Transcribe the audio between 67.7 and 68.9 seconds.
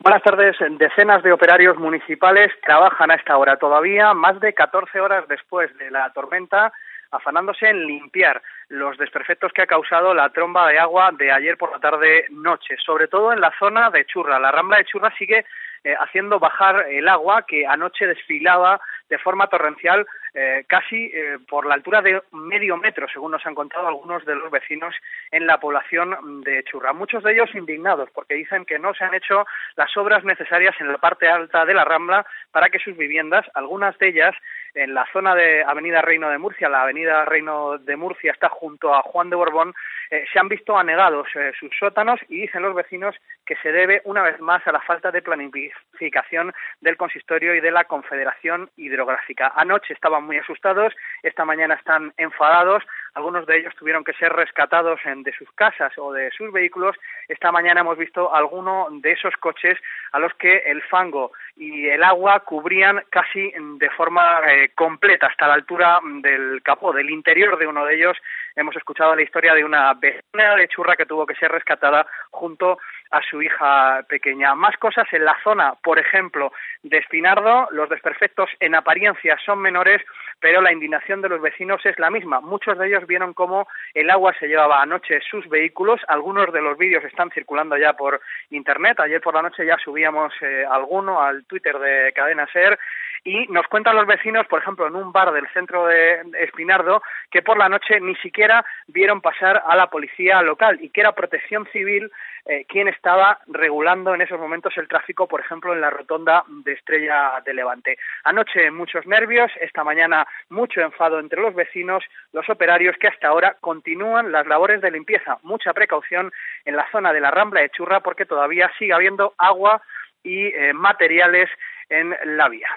de ellos. Hemos